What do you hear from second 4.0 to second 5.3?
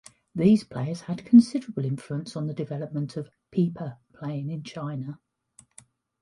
playing in China.